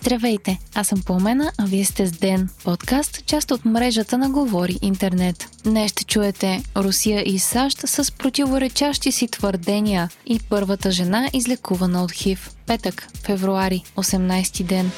Здравейте, 0.00 0.58
аз 0.74 0.86
съм 0.86 1.02
Пламена, 1.02 1.52
а 1.58 1.64
вие 1.66 1.84
сте 1.84 2.06
с 2.06 2.12
Ден, 2.12 2.48
подкаст, 2.64 3.26
част 3.26 3.50
от 3.50 3.64
мрежата 3.64 4.18
на 4.18 4.30
Говори 4.30 4.78
Интернет. 4.82 5.48
Днес 5.64 5.90
ще 5.90 6.04
чуете 6.04 6.62
Русия 6.76 7.22
и 7.26 7.38
САЩ 7.38 7.78
с 7.78 8.12
противоречащи 8.12 9.12
си 9.12 9.28
твърдения 9.28 10.08
и 10.26 10.40
първата 10.48 10.90
жена 10.90 11.28
излекувана 11.32 12.04
от 12.04 12.12
ХИВ. 12.12 12.50
Петък, 12.66 13.08
февруари, 13.24 13.82
18 13.96 14.64
ден. 14.64 14.90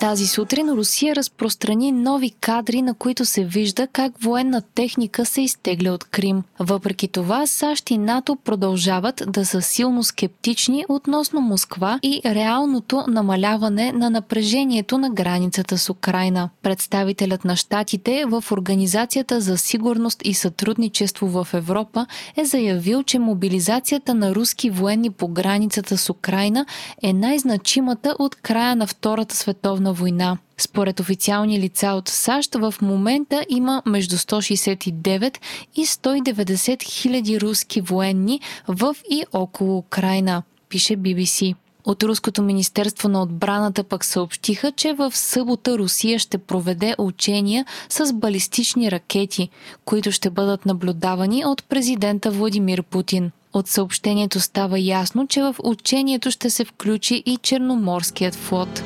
Тази 0.00 0.26
сутрин 0.26 0.68
Русия 0.70 1.16
разпространи 1.16 1.92
нови 1.92 2.30
кадри, 2.30 2.82
на 2.82 2.94
които 2.94 3.24
се 3.24 3.44
вижда 3.44 3.86
как 3.86 4.12
военна 4.22 4.62
техника 4.74 5.26
се 5.26 5.40
изтегля 5.40 5.90
от 5.92 6.04
Крим. 6.04 6.42
Въпреки 6.58 7.08
това, 7.08 7.46
САЩ 7.46 7.90
и 7.90 7.98
НАТО 7.98 8.36
продължават 8.44 9.22
да 9.26 9.46
са 9.46 9.62
силно 9.62 10.02
скептични 10.02 10.84
относно 10.88 11.40
Москва 11.40 11.98
и 12.02 12.20
реалното 12.24 13.04
намаляване 13.08 13.92
на 13.92 14.10
напрежението 14.10 14.98
на 14.98 15.10
границата 15.10 15.78
с 15.78 15.90
Украина. 15.90 16.50
Представителят 16.62 17.44
на 17.44 17.56
щатите 17.56 18.24
в 18.26 18.44
Организацията 18.52 19.40
за 19.40 19.58
сигурност 19.58 20.20
и 20.24 20.34
сътрудничество 20.34 21.26
в 21.26 21.48
Европа 21.52 22.06
е 22.36 22.44
заявил, 22.44 23.02
че 23.02 23.18
мобилизацията 23.18 24.14
на 24.14 24.34
руски 24.34 24.70
военни 24.70 25.10
по 25.10 25.28
границата 25.28 25.98
с 25.98 26.10
Украина 26.10 26.66
е 27.02 27.12
най-значимата 27.12 28.16
от 28.18 28.34
края 28.34 28.76
на 28.76 28.86
Втората 28.86 29.36
световна 29.36 29.85
световна 29.86 29.92
война. 29.92 30.38
Според 30.58 31.00
официални 31.00 31.60
лица 31.60 31.88
от 31.88 32.08
САЩ 32.08 32.54
в 32.54 32.74
момента 32.82 33.44
има 33.48 33.82
между 33.86 34.16
169 34.16 35.38
и 35.76 35.86
190 35.86 36.82
хиляди 36.82 37.40
руски 37.40 37.80
военни 37.80 38.40
в 38.68 38.96
и 39.10 39.24
около 39.32 39.78
Украина, 39.78 40.42
пише 40.68 40.96
BBC. 40.96 41.54
От 41.84 42.02
Руското 42.02 42.42
министерство 42.42 43.08
на 43.08 43.22
отбраната 43.22 43.84
пък 43.84 44.04
съобщиха, 44.04 44.72
че 44.72 44.92
в 44.92 45.16
събота 45.16 45.78
Русия 45.78 46.18
ще 46.18 46.38
проведе 46.38 46.94
учения 46.98 47.64
с 47.88 48.12
балистични 48.12 48.90
ракети, 48.90 49.48
които 49.84 50.12
ще 50.12 50.30
бъдат 50.30 50.66
наблюдавани 50.66 51.44
от 51.46 51.64
президента 51.64 52.30
Владимир 52.30 52.82
Путин. 52.82 53.30
От 53.52 53.68
съобщението 53.68 54.40
става 54.40 54.78
ясно, 54.78 55.26
че 55.26 55.42
в 55.42 55.54
учението 55.62 56.30
ще 56.30 56.50
се 56.50 56.64
включи 56.64 57.22
и 57.26 57.36
Черноморският 57.36 58.34
флот 58.34 58.82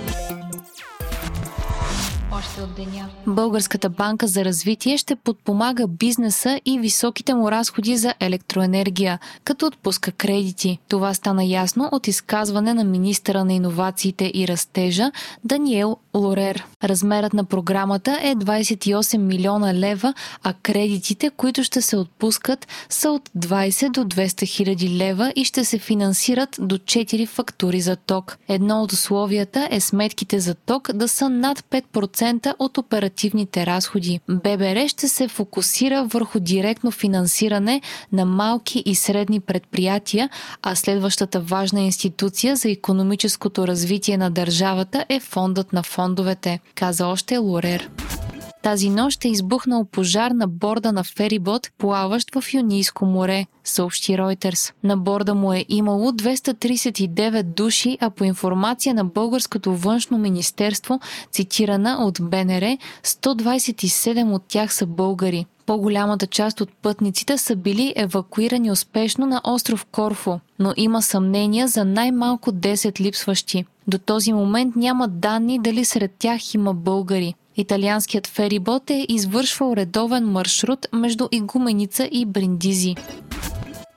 още 2.33 2.63
от 2.63 2.75
деня. 2.75 3.09
Българската 3.27 3.89
банка 3.89 4.27
за 4.27 4.45
развитие 4.45 4.97
ще 4.99 5.17
подпомага 5.17 5.87
бизнеса 5.87 6.61
и 6.65 6.79
високите 6.79 7.35
му 7.35 7.51
разходи 7.51 7.97
за 7.97 8.15
електроенергия, 8.21 9.19
като 9.45 9.67
отпуска 9.67 10.13
кредити. 10.13 10.79
Това 10.89 11.15
стана 11.15 11.45
ясно 11.45 11.89
от 11.93 12.09
изказване 12.09 12.75
на 12.75 12.85
министъра 12.85 13.45
на 13.45 13.53
иновациите 13.53 14.33
и 14.35 14.49
растежа 14.49 15.11
Даниел 15.45 15.97
Лорер. 16.15 16.67
Размерът 16.85 17.33
на 17.33 17.45
програмата 17.45 18.19
е 18.23 18.35
28 18.35 19.17
милиона 19.19 19.75
лева, 19.75 20.15
а 20.43 20.53
кредитите, 20.63 21.31
които 21.31 21.65
ще 21.65 21.83
се 21.83 21.97
отпускат, 21.97 22.69
са 22.89 23.11
от 23.11 23.29
20 23.39 23.91
до 23.91 24.05
200 24.05 24.47
хиляди 24.47 24.97
лева 24.97 25.33
и 25.37 25.45
ще 25.45 25.65
се 25.65 25.79
финансират 25.79 26.57
до 26.61 26.79
4 26.79 27.27
фактури 27.27 27.81
за 27.81 27.97
ток. 27.97 28.39
Едно 28.49 28.83
от 28.83 28.93
условията 28.93 29.69
е 29.71 29.81
сметките 29.81 30.41
за 30.41 30.55
ток 30.55 30.93
да 30.93 31.09
са 31.09 31.29
над 31.29 31.61
5% 31.61 31.91
10% 31.91 32.55
от 32.59 32.79
оперативните 32.79 33.67
разходи. 33.67 34.21
ББР 34.29 34.89
ще 34.89 35.09
се 35.09 35.29
фокусира 35.29 36.05
върху 36.05 36.41
директно 36.41 36.91
финансиране 36.91 37.81
на 38.13 38.25
малки 38.25 38.83
и 38.87 38.95
средни 38.95 39.41
предприятия, 39.41 40.31
а 40.63 40.75
следващата 40.75 41.41
важна 41.41 41.81
институция 41.81 42.57
за 42.57 42.71
економическото 42.71 43.67
развитие 43.67 44.17
на 44.17 44.31
държавата 44.31 45.05
е 45.09 45.21
фондът 45.21 45.73
на 45.73 45.83
фондовете, 46.01 46.61
каза 46.75 47.07
още 47.07 47.39
Лорер. 47.39 48.00
Тази 48.63 48.91
нощ 48.91 49.25
е 49.25 49.29
избухнал 49.29 49.85
пожар 49.85 50.31
на 50.31 50.49
борда 50.49 50.93
на 50.93 51.05
ферибот, 51.05 51.71
плаващ 51.79 52.35
в 52.35 52.55
Юнийско 52.55 53.07
море, 53.07 53.47
съобщи 53.65 54.13
Reuters. 54.13 54.73
На 54.85 54.97
борда 54.97 55.35
му 55.35 55.53
е 55.53 55.65
имало 55.69 56.11
239 56.13 57.43
души, 57.43 57.99
а 58.01 58.11
по 58.11 58.25
информация 58.25 58.95
на 58.95 59.05
Българското 59.05 59.77
външно 59.77 60.19
министерство, 60.19 61.01
цитирана 61.33 61.97
от 62.01 62.19
БНР, 62.23 62.77
127 63.05 64.35
от 64.35 64.43
тях 64.49 64.75
са 64.75 64.87
българи. 64.87 65.47
По-голямата 65.67 66.27
част 66.27 66.61
от 66.61 66.71
пътниците 66.83 67.39
са 67.39 67.57
били 67.57 67.93
евакуирани 67.97 68.71
успешно 68.71 69.27
на 69.27 69.41
остров 69.45 69.87
Корфо, 69.93 70.41
но 70.59 70.73
има 70.77 71.03
съмнения 71.03 71.69
за 71.69 71.85
най-малко 71.85 72.53
10 72.53 73.01
липсващи. 73.01 73.65
До 73.87 73.99
този 73.99 74.33
момент 74.33 74.77
няма 74.77 75.09
данни 75.09 75.59
дали 75.59 75.85
сред 75.85 76.11
тях 76.19 76.55
има 76.55 76.75
българи. 76.75 77.35
Италианският 77.57 78.27
ферибот 78.27 78.91
е 78.91 79.07
извършвал 79.09 79.75
редовен 79.77 80.25
маршрут 80.25 80.87
между 80.93 81.29
Игуменица 81.33 82.09
и 82.13 82.27
Бриндизи. 82.27 82.95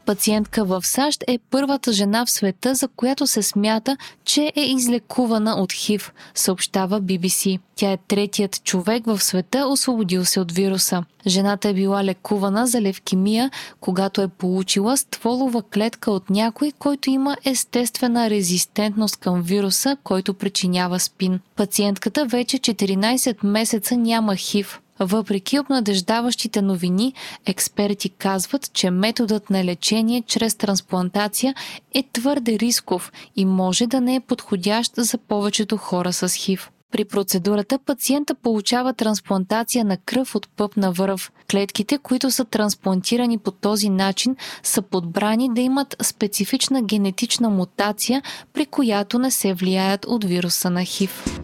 Пациентка 0.06 0.66
в 0.66 0.86
САЩ 0.86 1.24
е 1.28 1.38
първата 1.38 1.94
жена 1.94 2.26
в 2.26 2.32
света, 2.32 2.76
за 2.76 2.88
която 2.88 3.28
се 3.28 3.44
смята, 3.44 3.98
че 4.26 4.52
е 4.56 4.62
излекувана 4.62 5.56
от 5.56 5.74
ХИВ, 5.74 6.12
съобщава 6.36 7.02
BBC. 7.02 7.60
Тя 7.76 7.92
е 7.92 7.98
третият 7.98 8.64
човек 8.64 9.06
в 9.06 9.24
света, 9.24 9.68
освободил 9.68 10.26
се 10.26 10.40
от 10.40 10.52
вируса. 10.52 11.04
Жената 11.28 11.70
е 11.70 11.74
била 11.74 12.04
лекувана 12.04 12.68
за 12.68 12.82
левкемия, 12.82 13.52
когато 13.80 14.22
е 14.22 14.28
получила 14.28 14.98
стволова 14.98 15.62
клетка 15.62 16.12
от 16.12 16.30
някой, 16.30 16.72
който 16.80 17.10
има 17.10 17.38
естествена 17.46 18.30
резистентност 18.30 19.18
към 19.18 19.42
вируса, 19.42 19.98
който 20.04 20.34
причинява 20.34 21.00
спин. 21.00 21.40
Пациентката 21.56 22.26
вече 22.26 22.58
14 22.58 23.46
месеца 23.46 23.98
няма 23.98 24.36
ХИВ. 24.36 24.83
Въпреки 25.00 25.60
обнадеждаващите 25.60 26.62
новини, 26.62 27.14
експерти 27.46 28.10
казват, 28.10 28.74
че 28.74 28.92
методът 28.92 29.50
на 29.50 29.64
лечение 29.64 30.24
чрез 30.28 30.56
трансплантация 30.56 31.56
е 31.94 32.04
твърде 32.14 32.60
рисков 32.60 33.12
и 33.36 33.46
може 33.46 33.88
да 33.88 34.02
не 34.02 34.16
е 34.16 34.20
подходящ 34.20 34.94
за 34.98 35.18
повечето 35.18 35.78
хора 35.78 36.14
с 36.14 36.30
ХИВ. 36.30 36.70
При 36.94 37.06
процедурата 37.06 37.80
пациента 37.80 38.36
получава 38.36 38.94
трансплантация 38.94 39.86
на 39.86 39.98
кръв 39.98 40.36
от 40.36 40.48
пъпна 40.48 40.92
връв. 40.92 41.32
Клетките, 41.52 41.98
които 41.98 42.32
са 42.32 42.46
трансплантирани 42.46 43.38
по 43.38 43.52
този 43.52 43.90
начин, 43.90 44.36
са 44.64 44.82
подбрани 44.82 45.50
да 45.54 45.62
имат 45.62 45.96
специфична 46.02 46.82
генетична 46.82 47.50
мутация, 47.50 48.22
при 48.54 48.66
която 48.66 49.20
не 49.20 49.32
се 49.32 49.54
влияят 49.54 50.06
от 50.06 50.24
вируса 50.24 50.70
на 50.70 50.86
ХИВ. 50.86 51.44